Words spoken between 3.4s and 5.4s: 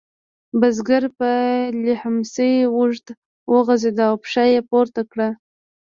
وغځېد او پښه یې پورته کړه.